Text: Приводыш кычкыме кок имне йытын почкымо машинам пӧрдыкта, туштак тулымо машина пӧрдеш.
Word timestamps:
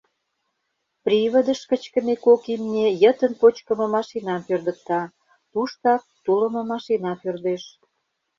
Приводыш 1.05 1.61
кычкыме 1.69 2.15
кок 2.25 2.41
имне 2.53 2.85
йытын 3.01 3.33
почкымо 3.41 3.85
машинам 3.95 4.41
пӧрдыкта, 4.47 5.01
туштак 5.51 6.01
тулымо 6.23 6.61
машина 6.73 7.11
пӧрдеш. 7.21 7.63